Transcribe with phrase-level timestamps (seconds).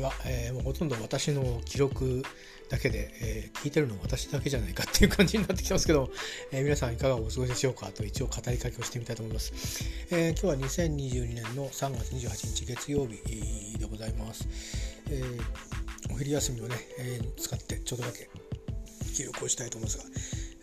[0.00, 2.22] は、えー、もうほとんど私の記録
[2.68, 6.10] だけで、えー、聞いてるの私だけじゃないかっていう感じになってきますけど、
[6.52, 9.84] えー、皆さんいかがお過ごしでしょうかと一応語りかけをしてみたいと思います。
[10.10, 14.46] え今日は2022年の3月28日月曜日でございます。
[15.10, 15.22] え
[16.12, 18.28] お昼休みをね、え使ってちょっとだけ
[19.14, 19.98] 記録をしたいと思います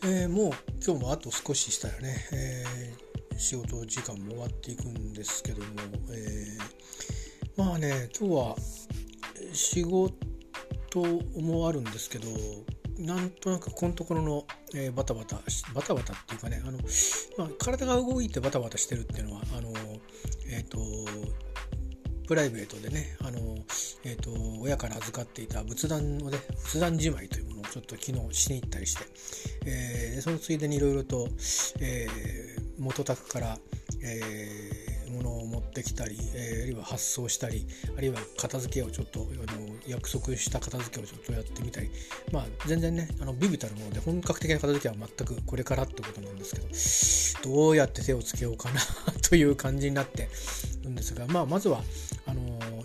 [0.04, 0.52] が、えもう
[0.86, 2.66] 今日もあと少ししたらね、え
[3.38, 5.68] 仕事時間も終わっていくんですけども、
[6.12, 6.58] え
[7.56, 8.56] まあね今日は
[9.58, 10.12] 仕事
[11.42, 12.28] もあるんですけど
[13.00, 15.36] なんとなくこのところの、えー、バタバタ
[15.74, 16.80] バタバタっていうかねあの、
[17.38, 19.72] まあ、体が動いてバタバタしてるっていうのはあの
[20.50, 20.80] えっ、ー、と
[22.28, 23.40] プライベートでねあの、
[24.04, 29.06] えーと、親から預かっていた仏壇をね仏壇じまいというものをちょっと昨日しに行ったりして、
[29.66, 31.30] えー、そのついでにいろいろと、
[31.80, 33.58] えー、元宅から、
[34.04, 37.66] えーものを持ってきたり、えー、あるいは発送したり
[37.98, 41.90] あるいは片付けをちょっとあの約束した片付けをちょっとやってみたり。
[42.32, 48.82] まあ全然ねあのビビたるもので本格的な片付けは全くこれからってことなんですけどどうやって手をつけようかな
[49.30, 50.30] という感じになって
[50.84, 51.82] るんですが、まあ、まずは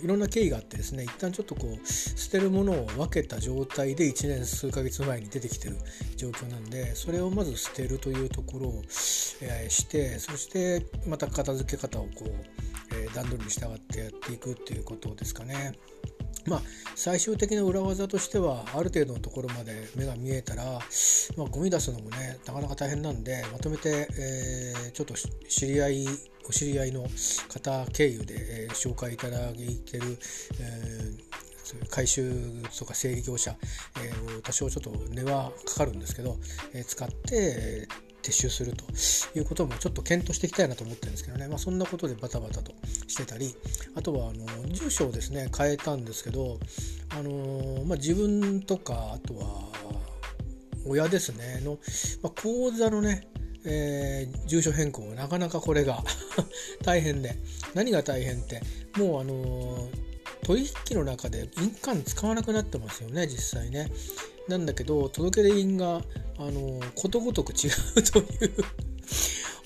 [0.02, 5.76] いろんな経緯があってですね一旦ちょっとこう捨てるものを分けた状態で1年数ヶ月前に出てきてる
[6.16, 8.82] 状況なんでそれをまず捨てるというところを、
[9.40, 12.28] え、してそしてまた片付け方をこう、
[12.94, 15.72] え、段取りに従ってやっていくっていうことですかね。
[16.46, 16.62] まあ、
[16.94, 20.64] 最終的な裏技としてはある程度のところまで目が見えたら、
[21.36, 25.14] まあ、ゴミ出すのもねなかなか大変なんでまとめて、えー、ちょっと
[25.48, 26.06] 知り合い
[26.48, 27.06] お知り合いの
[27.48, 30.18] 方経由で、えー、紹介いただいてる、
[30.60, 32.32] えー、回収
[32.76, 33.54] とか整理業者、
[34.04, 36.36] えー、多少ちょっと値はかかるんですけど、
[36.74, 37.86] えー、使って、
[38.22, 38.84] 撤収すると
[39.38, 42.72] いうこともちょっと検討していきたいなと思ってるんですけどね、まあ、そんなことでバタバタと
[43.08, 43.54] してたり
[43.94, 46.58] あとはあの住所をですね変えたんですけど、
[47.10, 49.44] あのまあ、自分とかあとは
[50.86, 51.78] 親ですねの、
[52.22, 53.28] まあ、口座のね
[53.64, 56.02] えー、住所変更なかなかこれが
[56.82, 57.36] 大変で
[57.74, 58.60] 何が大変って
[58.96, 60.12] もうあのー
[60.44, 63.90] 取引の中で印鑑使わなくなってますよね実際ね。
[64.48, 66.00] なんだけど届け出人が
[66.38, 68.24] あのことごとく違うという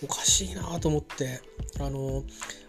[0.04, 1.40] おかしいなと思って
[1.80, 2.22] あの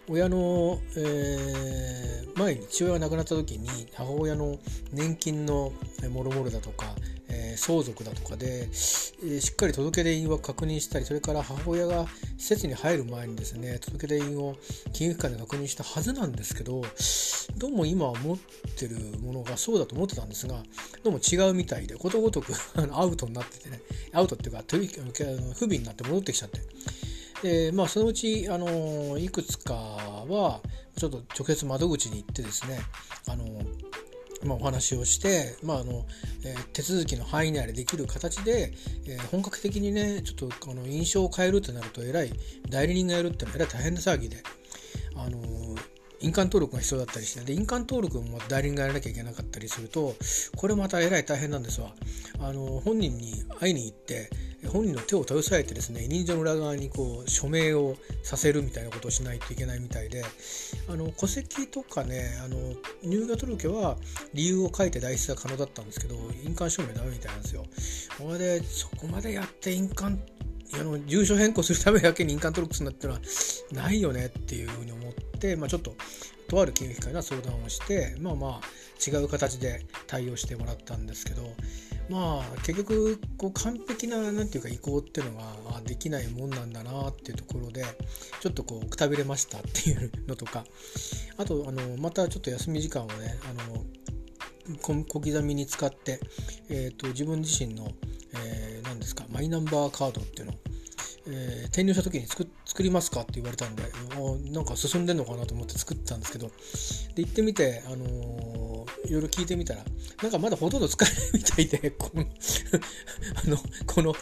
[0.08, 4.58] 親の、えー、前に父親が亡くなった時に母親の
[4.92, 5.72] 年金の
[6.10, 6.86] もろもろだとか、
[7.58, 12.06] 相続だとかで、えー、しっかり届け出印は確認したりそれから母親が
[12.38, 14.56] 施設に入る前にですね届け出印を
[14.92, 16.82] 金融機関で確認したはずなんですけど
[17.58, 18.38] どうも今持っ
[18.78, 20.62] てるものがそうだと思ってたんですが
[21.02, 22.52] どうも違うみたいでことごとく
[22.92, 23.80] アウトになっててね
[24.12, 26.60] アウトっていうか不備になって戻ってきちゃって。
[27.42, 30.60] でまあそのうちあのいくつかは
[30.96, 32.80] ちょっと直接窓口に行ってですね
[33.28, 33.44] あの
[34.44, 36.04] まあ、お話をして、まああの
[36.44, 38.72] えー、手続きの範囲内でできる形で、
[39.06, 42.32] えー、本格的にねちょっとあの印象を変えるってなるとえらい
[42.68, 44.42] 代理人がやるってのはえらい大変な騒ぎで、
[45.16, 45.38] あの
[46.20, 50.14] 印鑑登録が必要だったりしてで印鑑登録も代理人がやらなきゃいけなかったりすると
[50.56, 51.92] これまたえらい大変なんですわ。
[52.40, 54.30] あの本人に会いに行って
[54.70, 60.24] 本人の手を携えてですね委任状の裏側にこう署名をさせるみたいなことをしないといけないみたいで
[60.88, 62.56] あの戸籍とかねあの
[63.02, 63.96] 入学届は
[64.34, 67.64] 理由を書いて代筆が可能だったんですけど印鑑証明ダメみたいなんですよ。
[68.16, 70.18] それでそこまでやって印鑑
[70.74, 73.20] あの住所変更するためだけに印鑑登録するんだってのは
[73.72, 75.94] ないよねっていうふうに思って、まあ、ちょっと
[76.48, 78.60] とある金融機関には相談をしてまあまあ
[79.06, 81.42] 違う形で対応してもらったんですけど
[82.08, 85.38] まあ結局こう完璧な何て言うか移行っていうの
[85.72, 87.84] ができないもんなんだなっていうところで
[88.40, 90.64] ちょっとこうくたびれましたっていうのとか
[91.36, 93.84] あとあのまたちょっと休み時間をねあの
[94.82, 96.20] 小刻みに使って、
[96.68, 97.88] えーと、自分自身の、
[98.34, 100.56] えー、何ですかマイナンバーカードっていうのを
[101.30, 102.46] えー、転入した時に作っ
[102.78, 103.82] 作りますかって言われたんで
[104.52, 106.46] なんか進んでんのかなと思って作ったんですけど
[107.16, 109.82] で行ってみて、あのー、いろいろ聞いてみたら
[110.22, 114.14] なんかまだほとんど使えないみたいでこのあのこの、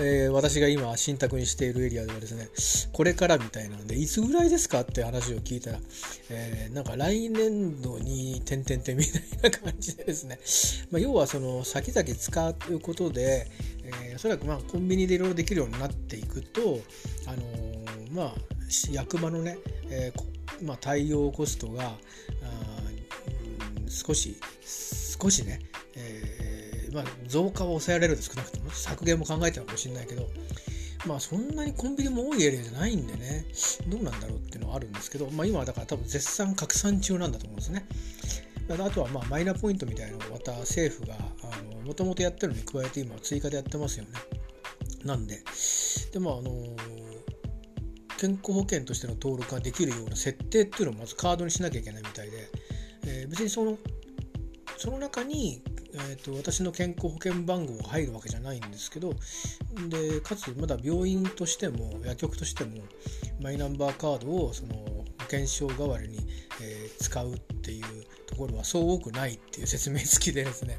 [0.00, 2.48] えー、私が今信託にしているエリアではですね
[2.92, 5.78] これからみたいなんでいつぐらいですかって話を聞いたら、
[6.30, 10.40] えー、なんか来年度に点々点みたいな感じでですね、
[10.90, 13.46] まあ、要はその先々使うことで、
[14.04, 16.80] えー、おそらくまあコンビニでいろいろできるようになっていくと、
[17.26, 18.34] あのー、まあ、
[18.92, 19.58] 役場のね、
[19.90, 21.96] えーまあ、対応コストがあ、
[23.80, 24.36] うん、少し
[25.20, 25.60] 少しね、
[25.96, 30.28] えーまあ、増加を抑えられると少なくとも削減も考えてるかもしれないけど
[31.06, 33.46] まあそんなにコンビニも多いエリアじゃないんでね
[33.88, 37.86] どうなんだろうっていうのはあるんですけど、まあ、今はだから多分絶賛拡散中なんだと思うんですね。
[38.70, 41.16] あとはまあマイナポイントみたいなのをまた政府が
[41.90, 44.10] もともとやってるのに加えて今追加でやってますよね。
[45.04, 45.42] なんで。
[46.12, 46.52] でもあの
[48.16, 52.48] 健康保険としての登録ができるような設定っていうのをまずカードにしなきゃいけないみたいで、
[53.06, 53.76] えー、別にその
[54.76, 59.12] その中にえーと、私の健康保険番号が入るわけじゃないんですけど
[59.88, 62.76] でかつまだ病院としても薬局としても
[63.42, 66.18] マイナンバーカードをその保険証代わりに、
[66.62, 67.84] えー、使うっていう
[68.26, 70.76] ところはそう多くないっていう説明付きでですね、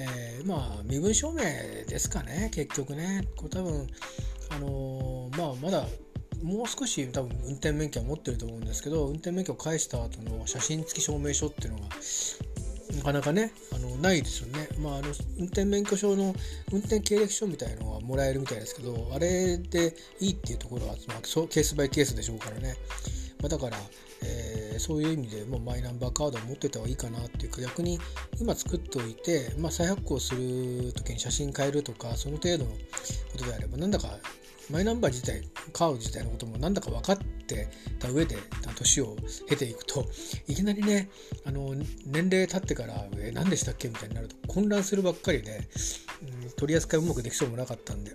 [0.00, 1.42] えー、まあ身分証明
[1.86, 2.50] ですかね。
[2.54, 3.26] 結局ね。
[3.36, 3.86] これ多分
[4.50, 5.86] あのー、まあまだ
[6.42, 11.88] もう少し多分運転免許は持ってると思うんですけど運転免許を返した後の写真付き証明書っていうのが
[12.96, 15.08] なかなかねあのないですよね、まあ、あの
[15.38, 16.34] 運転免許証の
[16.72, 22.74] 運転経歴書みたいのはもらえるみたいですけどあれでいいっていうところは、まあ、ケースバイケースでしょうからね、
[23.40, 23.76] まあ、だから、
[24.22, 24.49] え、
[24.80, 27.98] そういう意味でもうマイナンバーカードを持ってた方がいいかなっていうか逆に
[28.40, 34.08] 今作っておいて、まあ、再発行する時に写真変えるとかその程度のことであればなんだか
[34.70, 35.42] マイナンバー自体
[35.72, 37.68] カード自体のこともなんだか分かって
[37.98, 38.36] た上で
[38.76, 39.16] 年を
[39.48, 40.06] 経ていくと
[40.46, 41.10] いきなりね
[41.44, 41.74] あの
[42.06, 45.68] 年齢経ってから「え何でしたっけ?」みたいになると混乱するばっかりで、
[46.44, 48.12] うん、取り扱いうまくできそうもなかったんで。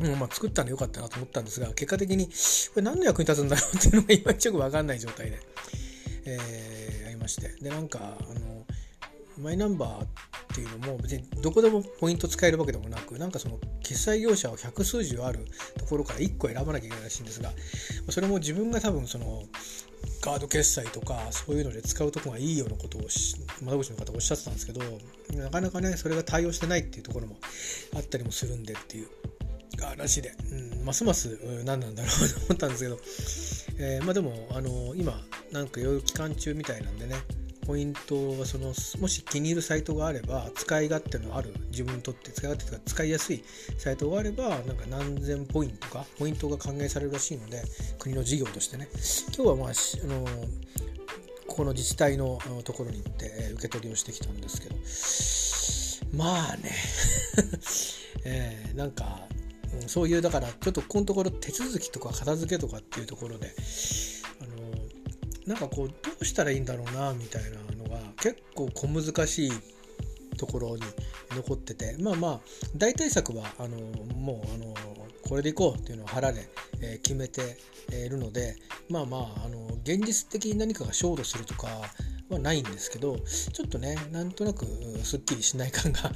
[0.00, 2.32] もうまあ作ったのよかったなと思ったんですが結果的にこ
[2.76, 5.38] れ何の役に立つんだろうっていうのがいまいちよく分かんない状態で、
[6.40, 7.48] えー、ありまして。
[7.62, 8.66] でなんかあの
[9.38, 10.06] マイナンバーっ
[10.54, 15.46] ていうのも別にどこでもポイント使えるわけでもなくなんかその決済業者を百数十ある
[15.78, 17.50] ところから1個選ばなきゃいけないらしいんですが
[18.10, 19.42] それも自分が多分その
[20.20, 23.02] カード決済とかそういうので使うとこがいいようなことを
[23.62, 24.80] 窓口の方おっしゃってたんですけど
[25.34, 27.36] なかなかねそれが対応してないっていうところも
[27.96, 29.08] あったりもするんでっていう
[29.78, 35.20] 話で、うん、ますます何なんだろうと思ったんですけど、えー、まあでもあの今
[35.52, 37.16] なんかいろいろ期間中みたいなんでね
[37.66, 43.44] ポイントはそのもし気に入るサイトがあれば使い勝手のある自分にとって使い勝手とか使いやすい
[43.78, 47.62] サイトがあればなんか何千ポイントかポイントが還元されるらしいので
[47.98, 48.88] 国の事業としてね。
[49.36, 50.24] 今日はまああの
[51.46, 54.76] ここの自治体のところに行って受け取りをしてきたんですけど。
[56.16, 56.74] まあね
[58.24, 59.28] えー、なんか
[59.74, 63.52] うんそういうだからちょっとここのところ手続きとか片付けとかっていうところで
[64.40, 69.52] あのなんかこうどうしたらいいんだろうなみたいなのが結構小難しい
[70.36, 70.82] ところに
[71.30, 72.40] 残っててまあまあ
[72.76, 73.76] 大対策はあの
[74.14, 74.74] もうあの
[75.28, 76.48] これでいこうっていうのを腹で、
[76.80, 77.56] え決めて
[77.92, 78.56] いるので
[78.88, 81.68] まあまああの現実的に何かが衝突するとか
[82.34, 83.16] はないんですけど
[83.52, 84.66] ちょっとねなんとなく
[85.02, 86.10] すっきりしない感が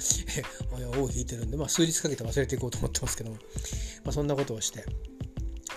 [0.98, 4.84] 尾を引いてるんで、まあ、数日かけて忘れていこうと思ってますけども、まあ、そんなことをして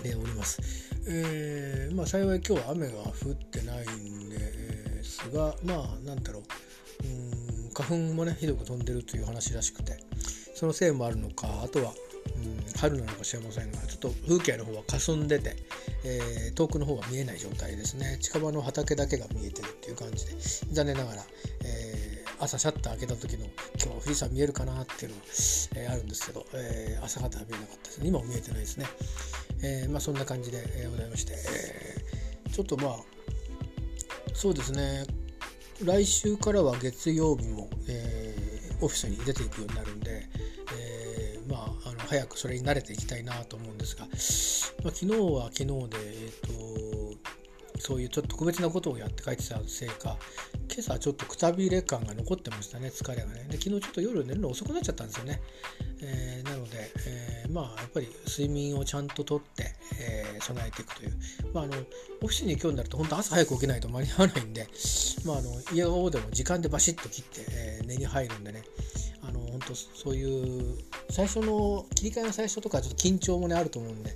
[0.04, 0.62] おります。
[1.08, 6.44] えー、まあ、幸い今日は雨が降ってないんですがまあなんだろう
[7.04, 9.98] うん花粉もねひどく飛んでるという話らしくて
[10.54, 11.94] そのせいもあるのかあとは
[12.36, 15.56] うん春なのかしれませんがちょっと風景の方は霞んでて、
[16.04, 18.18] えー、遠くの方は見えない状態ですね。
[18.22, 20.34] 近場の畑だけが見えてるっていう感じで
[20.72, 21.24] 残念ながら、
[21.64, 25.24] えー、朝シャッター開けた時の今日は富士山見えるかなっていうのが、
[25.76, 28.08] えー、あるんですけど、え朝方は見えなかったですね。
[28.10, 28.86] 今も見えてないですね。
[29.64, 33.18] え、まあ、そんな感じでございまして、え、ちょっとまあ
[34.38, 35.04] そうですね。
[35.84, 39.97] 来週からは月曜日も、えー、オフィスに出ていくようになるん、
[42.08, 44.06] 早くそれに慣れていきたいなと思うんですが、
[44.84, 47.18] まあ、昨日は昨日で、えー
[47.76, 50.18] と、そういうちょっと特別なことをやって帰ってたせいか
[50.72, 53.48] 今朝ちょっとくたびれ感が残ってましたね疲れがね。
[53.50, 55.42] で昨日ちょっと夜寝るの遅くなっちゃったんですよね、
[56.02, 61.14] えー、なので、えー、まあやっぱり睡眠をちゃんととって、えー、備えていくという、
[61.54, 61.74] まあ、あの
[62.22, 64.68] オフィスに今日になると本当朝早く起きないと間に合わないんで、
[65.26, 68.64] まあ、あの家の方でも時間でバシッと切って、え寝に入るんでね。
[69.28, 70.78] あの本当そういう
[71.10, 74.12] 最初の切り替えの最初とかちょっと緊張もねあると思うんで、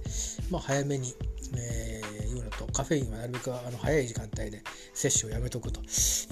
[0.50, 1.14] まあ、早めに、
[1.58, 4.62] えー、いうのとカフェインはなるべくあの早い時間帯で
[4.94, 5.82] 摂取をやめとくと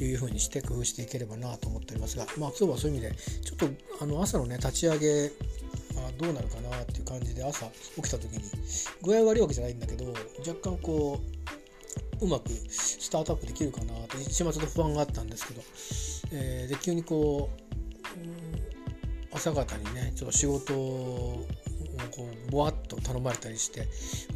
[0.02, 3.68] いうふうにして工夫していければなと思っておりますが、まあ、今日はそういう意味でちょっと
[4.02, 5.32] あの朝のね立ち上げ
[5.98, 8.44] あどうなるかなっていう感じで朝起きた時に
[9.04, 10.06] 具合悪いわけじゃないんだけど
[10.48, 15.62] 若干こううまくスタートアップできるかなと一瞬はちょっと不安があったんですけど、
[16.34, 17.70] えー、で急にこう
[19.40, 21.48] 朝方にねちょっと仕事を
[22.12, 23.88] こうぼわっと頼まれたりして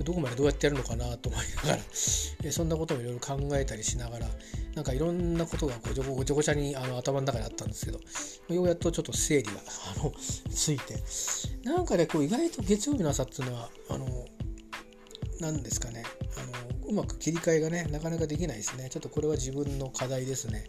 [0.03, 4.27] どこまでどうやってやるのかなと思いながら、そんなこともいろいろ考えたりしながら
[4.75, 8.00] なんかいろんなことがごちょごちゃにあの頭の中にあったんですけど
[8.53, 9.51] ようやっとちょっと整理が
[9.98, 10.13] あの
[10.50, 10.95] ついて
[11.63, 14.07] なんかねこう意外と月曜日の朝っていうのはあの
[15.41, 16.03] 何ですかね
[16.38, 20.65] あのうまく切り替えがねなかなかできないですねちょっとこれは自分の課題ですね。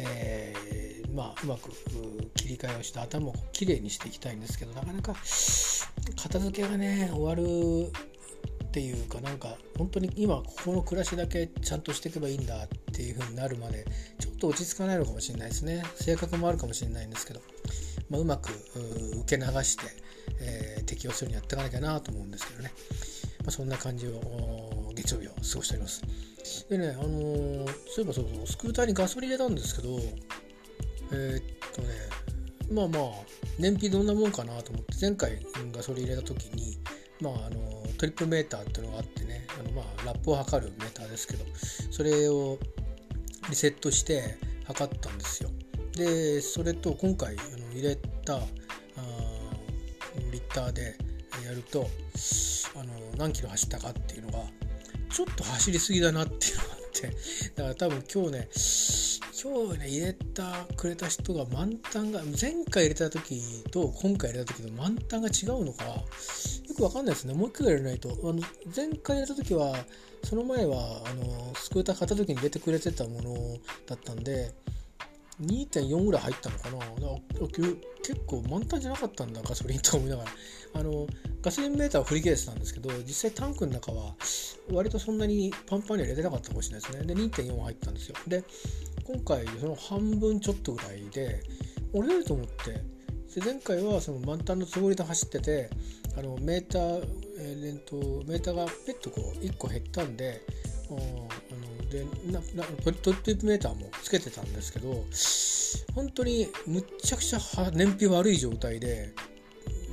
[0.00, 1.70] えー、まあ、うまく
[2.34, 5.14] 切り替えをして頭をきれいにしていきたいんですけどなかなか
[6.16, 7.90] 片付けがね終わる
[8.68, 13.86] っていうかなんか本当に今ここの暮らしだけちゃんとしていけばいいんだっていう風になるまで
[14.18, 15.82] ちょっと落ち着かないのかもしれないですね。
[15.94, 17.40] 性格もあるかもしれないんですけど、
[18.10, 18.50] まあ、うまく
[19.22, 19.84] 受け流して、
[20.40, 22.72] えー、適応するようにやっていかなきゃなと思うんですけどね、
[23.40, 26.02] まあ、そんな感じを月曜日を過ごしております。
[26.68, 29.98] でねあのー、そういえばそうそうスクーターにガソリン入れたんですけど
[31.12, 31.42] えー、っ
[31.74, 31.88] とね
[32.72, 33.02] まあまあ
[33.58, 35.38] 燃費どんなもんかなと思って前回
[35.72, 36.78] ガソリン入れた時に
[37.20, 37.60] まああの
[37.98, 41.44] トリップメーターっていうのがあってねあの、まあ、ラップを測るメーターですけど
[41.90, 42.58] それを
[43.48, 44.36] リセットして
[44.66, 45.50] 測ったんですよ。
[45.96, 48.40] でそれと今回あの入れたあ
[50.30, 50.94] リッターで
[51.44, 51.88] やると
[52.76, 54.44] あの何キロ走ったかっていうのが
[55.10, 57.08] ちょっと走りすぎだなっていうのがあって
[57.56, 58.48] だから多分今日ね
[59.40, 63.40] 今日ね入れたくれた人が満タンが前回入れた時
[63.70, 65.94] と今回入れた時の満タンが違うのかよ
[66.76, 67.34] くわかんないですね。
[67.34, 68.10] もう一回入れないと。
[68.10, 68.42] あの
[68.74, 69.76] 前回入れた時は
[70.24, 73.34] その前はあのスクーター買った時に入れてくれてたもの
[73.86, 74.52] だったんで
[75.42, 76.78] 2.4ぐらい入ったのかな？
[78.02, 80.30] 結構満タンじゃなかったんだガソリンと思いながら。
[80.74, 81.06] あの
[81.40, 84.14] ガソリンメーターは振り切れてたんですけど実際タンクの中は
[84.70, 87.14] 割とそんなにパンパンに入れてなかったかもしれないですね。
[87.14, 88.16] で2.4入ったんですよ。
[88.26, 88.44] で
[89.04, 91.42] 今回その半分ちょっとぐらいで
[91.92, 92.82] 折れると思って
[93.42, 95.70] 前回はその満タンのつもりで走ってて
[96.18, 97.04] あのメーター、
[97.38, 100.42] えー、とメーターがペッとこう1個減ったんで
[100.90, 101.28] あの
[101.90, 105.04] でななトリップメーターもつけてたんですけど
[105.94, 107.38] 本当にむっちゃくちゃ
[107.72, 109.14] 燃費悪い状態で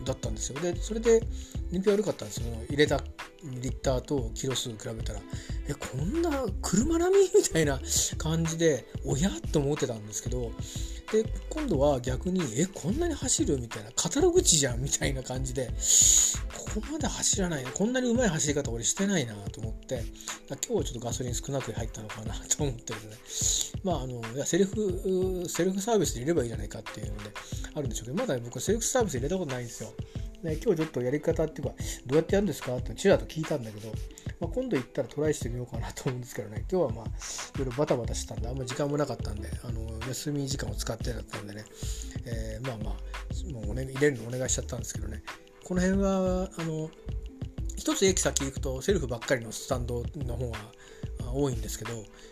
[0.05, 0.59] だったんですよ。
[0.59, 1.21] でそれで
[1.71, 2.53] 燃費悪かったんですよ。
[2.69, 3.01] 入れた
[3.43, 5.19] リッターとキロ数比べたら。
[5.67, 7.23] えこんな車並み？
[7.35, 7.79] みたいな
[8.17, 10.51] 感じでおやっと思ってたんですけど
[11.11, 13.59] で今度は逆にえこんなに走る？
[13.59, 13.91] みたいな。
[13.95, 14.81] カタログ値じゃん？
[14.83, 15.71] みたいな感じで。
[16.75, 20.03] ここまで走らないこんなにうまい走り方俺してないなと思って
[20.49, 23.81] 今日はちょっとガソリン少なく入ったのかなと思ってですね。
[23.85, 27.31] まああのいやセルフセルフサービスで入ればいいじゃないかっていうので
[27.75, 29.89] あるんでしょうけどまだ、ね、僕セルフサービス入れたことないんですよ。
[30.43, 31.73] ね、今日ちょっとやり方っていうか、
[32.05, 33.91] どうやってやるんですかってちらっと聞いたんだけど、
[34.39, 37.09] まあ、今度行ったらトライしてみようかなと思うんですけどね、今日はまあ、い
[37.57, 41.65] ろいろバタバタしてたんで、あんまり時間もなかったんで、あの休み時間を使ってだったんでね、
[42.25, 45.23] えー、まあまあ、もう、ね、入れるのお願いしちゃったんですけどね、
[45.65, 46.89] この辺は、あの、
[47.75, 50.57] 一つ駅先行くとセルフばっかりのスタンドの方が
[51.33, 51.91] 多いんですけど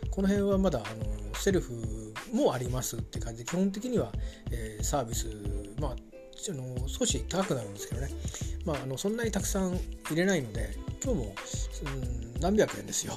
[0.09, 4.11] この辺はまだあのセルフもありますって感じで基本的には、
[4.51, 5.27] えー、サービス
[5.79, 5.95] まああ
[6.53, 8.09] の少し高くなるんですけどね、
[8.65, 9.77] まあ、あのそんなにたくさん
[10.09, 11.35] 入れないので今日も、
[12.35, 13.13] うん、何百円ですよ。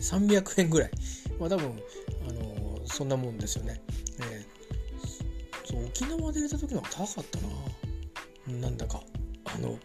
[0.00, 0.90] 300円ぐらい、
[1.38, 1.82] まあ、多分
[2.28, 3.82] あのそんなもんですよね、
[4.20, 7.38] えー、そう沖縄で入れた時の方が高かった
[8.52, 8.60] な。
[8.60, 9.00] なんだか。
[9.54, 9.78] あの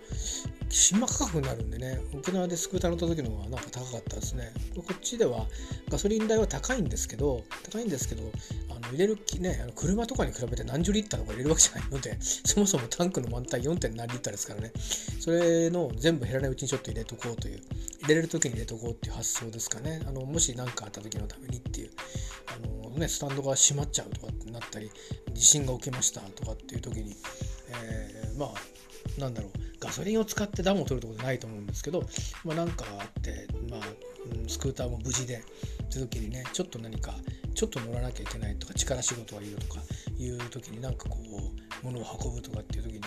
[0.69, 5.45] 新馬価格になるんでね沖縄でスクーター乗った時の方がなんか高かったですねこっちでは
[5.89, 8.23] ガソリン代は高いんですけど高いんですけど
[8.69, 13.95] あの入れるねあの車とかに比べて何十リッターとか入れるわけじゃないので そもそもタンクの満タン 4.
[13.95, 14.73] 何リッターですからね
[15.19, 17.61] それの全部減らないうちにちょっと入れとこうという
[18.01, 21.91] 入れれる時に入れとこうっていう発想ですかねあのもし何かあった時のためにっていう
[22.47, 24.91] あの、ね、スタンドが閉まっちゃうとかってなったり
[25.33, 27.15] 地震が起きましたとかっていう時に、
[27.85, 28.53] えー、まあ
[29.17, 32.03] なんだろうガソリンを使って暖を取るところないと思うんですけど、
[32.43, 33.81] まあ、なんかあって、まあ、
[34.47, 35.43] スクーターも無事で
[35.83, 37.13] って時にねちょっと何か
[37.53, 39.81] ちょっと乗らなきゃいけないとか力仕事がいるとか
[40.17, 43.01] いう時になんかこう物を運ぶとかっていう時に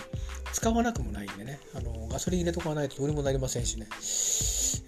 [0.53, 3.87] 使わなくもないんでねあのガソリン入れとかないとどうにもなりませんしね、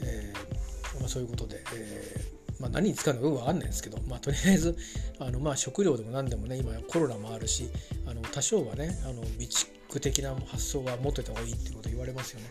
[0.04, 4.78] えーまあ、そういうことで、えーまあ、何に使うのかよく分かんないんですけど、まあ、とりあえず
[5.20, 7.70] あの、まあ、食料でも何でもね今コロナもあるし
[8.08, 12.48] あの多少はねあの備蓄的な発想は持ってた方がいいってこと言われますよね。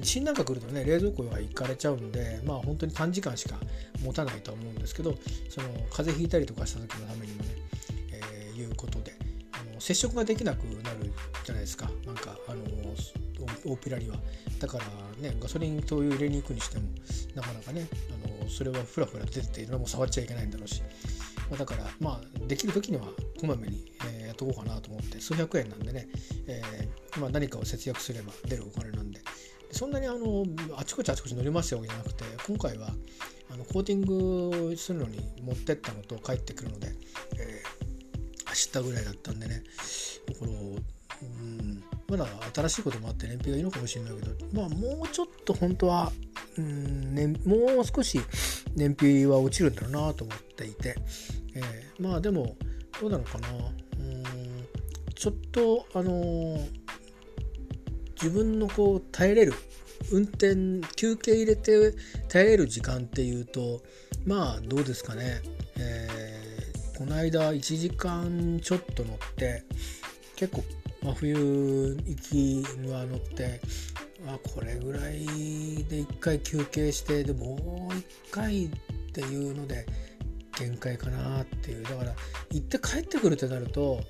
[0.00, 3.56] 地震なんか来るとね冷蔵庫が行かれちゃうんでまあ本当に短時間しか
[4.02, 5.16] 持たないとは思うんですけど
[5.48, 7.48] その風邪ひいたりとかした時のためにもね、
[8.12, 9.12] えー、いうことで
[9.52, 11.12] あの接触ができなくなる
[11.44, 11.90] じゃないですか。
[12.06, 12.62] なんかあの
[13.64, 14.16] 大っぴらには。
[14.60, 14.84] だから
[15.20, 16.84] ねガソリン灯油入れに行くにしても
[17.34, 17.86] なかなかね
[18.24, 20.82] あのそれはふらふら出てていろも触っちゃいけないんだろうし、
[21.50, 23.04] まあ、だからまあできる時には
[23.40, 26.08] こまめに、えー、やっとこうかなと思って数百円なんでね、
[26.46, 29.20] えーまあ、何かを節約すれば出るお金なんで。
[29.70, 30.44] そんなにあの
[30.76, 32.88] あちこちあちこち乗りますよわけじゃなくて今回は
[33.52, 34.00] あのコーティン
[34.70, 36.88] グするのに持ってったのと帰ってくるので、
[37.38, 39.62] えー、走ったぐらいだったんでね
[40.38, 46.12] この、うん、まだ新しいこともあって燃費がいいのかもしれないけどまあもうちょっと本当は、
[46.58, 48.20] うん、もう少し
[48.74, 50.96] 燃費は落ちるんだろうなと思っていて、
[51.54, 52.56] えー、まあでも
[53.00, 53.48] どうなのかな。
[53.48, 54.48] うん
[55.14, 56.58] ちょっとあの
[58.14, 59.54] 自分のこう耐えれる
[60.12, 60.54] 運転
[60.94, 61.92] 休憩入れて
[62.28, 63.82] 耐えれる時間っていうと
[64.24, 65.40] まあどうですかね、
[65.76, 69.64] えー、この間1時間ちょっと乗って
[70.36, 70.62] 結構
[71.02, 73.60] 真冬行きは乗って
[74.24, 75.24] まあこれぐらい
[75.88, 78.70] で1回休憩してでもう1回っ
[79.12, 79.86] ていうので
[80.58, 81.84] 限界かなっていう。
[81.84, 82.14] だから
[82.50, 84.00] 行って帰ってくるってなると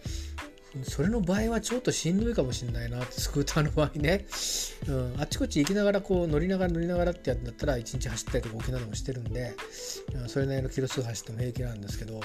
[0.84, 4.26] それの場合はちょっとしんどいかもしれないなってスクーターの場合ね、
[4.86, 9.54] うん、あっちこっち行きながらこう乗りながら乗りながらってやったら1日走ったりとか沖縄でもしてるんで、
[10.26, 12.20] それなりのキロ数走っても平気なんですけど、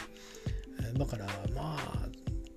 [0.93, 1.25] え、だから
[1.55, 2.07] まあ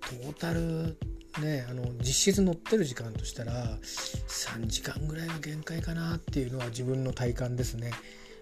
[0.01, 0.99] トータル
[1.41, 7.93] ねあの実質乗ってる時間としたら3時間ぐらいが限界かなっていうのは自分の体感ですね。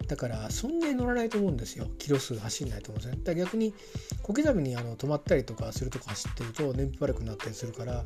[0.07, 3.73] だからそんなに乗らないと思うんですよキロ数走んないと思うんですねだから逆に
[4.21, 8.03] 小刻みにあの止まったりとかするとこ走ってると燃費悪くなったりするから、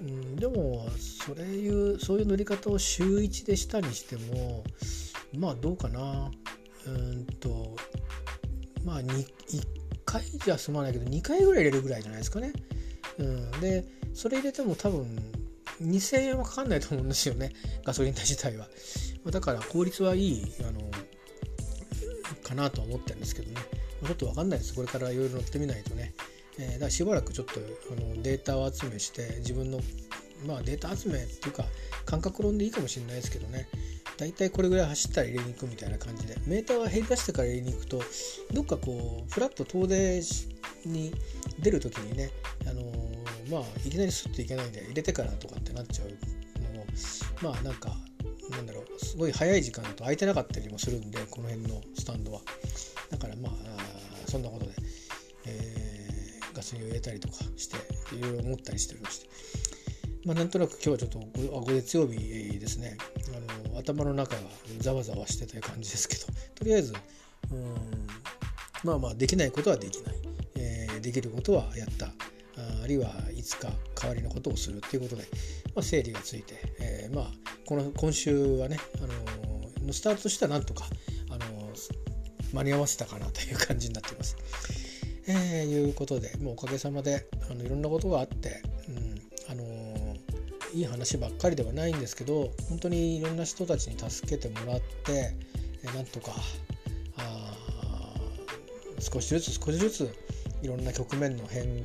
[0.00, 4.64] うん、でもそれいうそういう乗り方を週1でしたにしても
[5.38, 6.30] まあどうかな
[6.86, 7.76] うんと
[8.84, 9.26] まあ1
[10.04, 12.52] 回じゃ済まないけど2回ぐらい入れるぐらいじゃないですかね。
[13.18, 15.06] うん、でそれ入れても多分
[15.80, 17.52] 2000円はかかんないと思うんですよね。
[17.84, 18.68] ガソリン代自体は。
[19.30, 20.90] だから効率はいいあの
[22.42, 23.56] かなと思ってるんですけどね。
[24.04, 24.74] ちょっと分かんないです。
[24.74, 26.12] これからいろいろ乗ってみないとね、
[26.58, 27.60] えー、だからしばらくちょっと
[27.92, 29.80] あのデータを集めして自分の
[30.44, 31.64] まあデータ集めっていうか
[32.04, 33.68] 感覚論でいいかもしれないですけどね。
[34.18, 36.36] だいたいこれぐらい走ったら入れに行くみたいな感じで。
[36.46, 38.02] メーターは減り出してから入れに行くと
[38.52, 40.22] どっかこうフラット遠出
[40.84, 41.12] に
[41.58, 42.30] 出る時にね、
[42.66, 43.21] あのー、
[43.52, 46.08] まあいきなりスッといけないんで入れてからとかってなっちゃう
[46.62, 46.86] のも
[47.42, 47.94] まあなんか
[48.50, 52.40] なんだろうすごい早い時間だと空いてなかったりもするんでこの辺のスタンドは。
[53.10, 53.52] だからまあ
[54.26, 54.72] そんなことで、
[55.46, 57.76] えー、ガソリンを入れたりとかして
[58.16, 59.28] いろいろ思ったりしておりまして
[60.24, 61.18] まあなんとなく今日はちょっと
[61.60, 62.96] ご月曜日ですね。
[63.66, 64.42] あの頭の中が
[64.78, 66.94] ざわざわしてという感じですけどとりあえず
[67.50, 67.74] うん
[68.84, 70.14] まあまあできないことはできない、
[70.56, 72.08] えー、できることはやった。
[72.82, 75.22] あるいはいつか代わりのことをするっていうことで、
[75.74, 77.26] まあ、整理がついて、えー、まあ
[77.66, 79.06] この今週はね、あ
[79.80, 80.84] ののスタートとしてはなんとか、
[81.30, 81.72] あの
[82.52, 84.36] 間に合わせたかなという感じになっています。
[85.26, 90.16] えー、いうことでもうおかげさまであのいろんなことがあって、うんあの
[90.74, 95.34] いい話ばっかりではないんですけど本当にいろんな人たちに助けてもらって、
[95.84, 96.32] えー、なんとか
[97.18, 97.54] あ
[98.98, 100.14] 少しずつ少しずつ
[100.62, 101.84] いろんな局面の変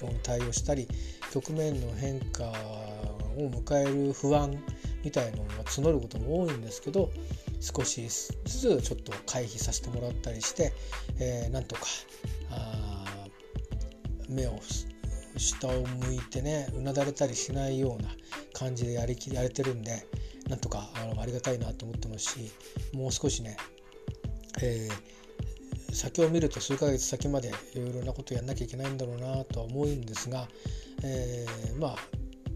[0.00, 0.88] 更に対応したり
[1.32, 4.58] 局面の変化を迎える不安
[5.04, 7.10] みたいなのが募ることも多いんですけど
[7.60, 10.72] 少しずつちょっと回避させてもらったりして、
[11.18, 11.82] えー、なんとか
[14.28, 14.58] 目を
[15.36, 18.08] 下を向いてねうなだれたりしないような
[18.52, 20.06] 感じでやりきやれてるんで
[20.48, 22.52] なんとかあのありがたいなと思ってますし
[22.92, 23.56] もう少しね、
[24.62, 25.19] えー、
[25.92, 30.48] 先を見ると数ヶ月先までいろいろなことやんなきゃいけないんだろうなとは思うんですが、
[31.02, 31.96] えー、まあ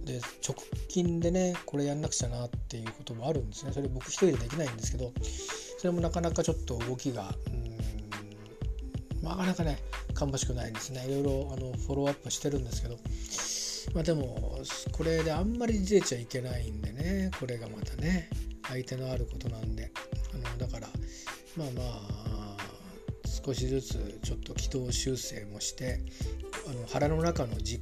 [0.04, 0.56] で直
[0.88, 3.72] 近でねこれやんなくちゃなっていうこともあるんですね。
[3.72, 5.12] それ僕一人でできないんですけど
[5.78, 9.78] それもなかなかちょっと動きがうんなかなかね
[10.14, 11.04] 芳しくないですね。
[11.06, 12.98] いろいろあのフォローアップしてるんですけど
[13.94, 14.60] まあでも
[14.92, 18.28] これであんまりずれちゃいけないんでねこれがまたね
[18.68, 19.90] 相手のあることなんで
[20.32, 20.88] あのだから
[21.56, 22.33] まあまあ
[23.44, 26.00] 少しずつちょっと軌道修正もして
[26.68, 27.80] あの腹の中の時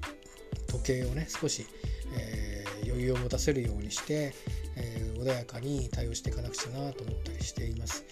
[0.85, 1.67] 計をね少し
[2.15, 4.35] えー、余裕を持たせるようにして、
[4.77, 8.05] えー、穏やかに対応していかなくちゃなと思ったりしています。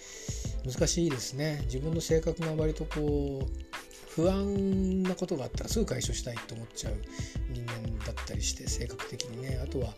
[0.65, 1.61] 難しいですね。
[1.65, 3.71] 自分の性格が割とこう
[4.09, 6.93] 不安なことがあったらすぐ解消したいと思っちゃう
[7.51, 9.59] 人間だったりして性格的にね。
[9.63, 9.93] あとは、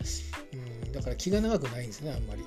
[0.54, 2.44] うん、だから気が長くないんですねあんまり。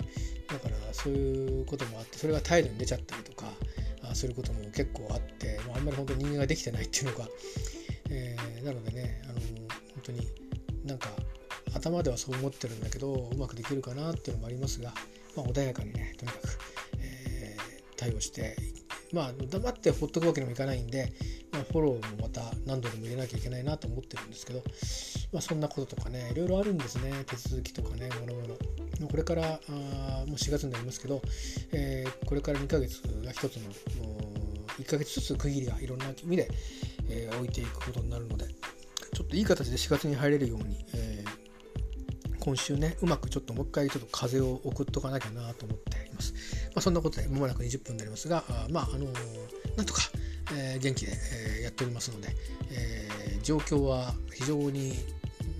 [0.49, 3.47] だからそういうこともあってそれが態度に出ちゃったりとか
[4.14, 7.29] することも結構あって、まあ、あんまり本当に人間ができてないっていうのが、
[8.11, 9.40] えー、なのでねあの本
[10.05, 10.21] 当に
[10.85, 11.09] なんか
[11.75, 14.92] 頭ではそう思ってるんだけどうまくできるかなっていうのもありますが、
[15.37, 16.59] まあ、穏やかにねとにかく、
[17.01, 18.57] えー、対応して
[19.12, 21.12] まあ黙ってほっとくわけにもいかないんで、
[21.53, 24.62] まあ、フォローもまた何度でも入れなきゃいけないなと思ってるんですけど、
[25.33, 28.59] まあ、そんなこととかねいろいろあるんですね手続きとかねもろもろ。
[29.04, 31.20] これからあもう4月になりますけど、
[31.72, 33.70] えー、これから2ヶ月が1つの
[34.78, 36.48] 1ヶ月ずつ区切りがいろんな意味で、
[37.09, 38.46] えー、置いていくことになるので
[39.12, 41.46] ちょっといい形で4月に入れるように、えー
[42.46, 46.32] 今週ね、うまくちょっともう一回ちょっと風を送っとかなきゃなと思っています。
[46.66, 50.02] まあ、そんなことで、まもなく20分になりますが、あまあ、あのー、なんとか、
[50.54, 51.12] えー、元気で、
[51.56, 52.28] えー、やっておりますので、
[52.70, 54.94] えー、状況は非常に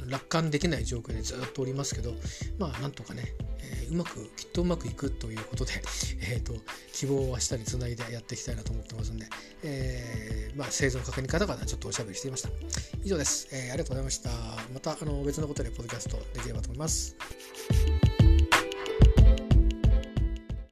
[0.09, 2.15] 楽観できない状況でずっとおりますけど
[2.59, 5.73] まあなんとかね、えー、うまくきっとうまくいくということで、
[6.33, 6.55] えーと、
[6.93, 9.27] 希望を明日につないでやっていきたいなと思ってますんで、
[9.63, 12.51] えーまあ、生存確認方々ちょっとおしゃべりしていました。
[13.05, 14.31] 以上です、えー、ありがとうございました。
[14.73, 17.17] またあの別のことでポッドキャストできればと思います。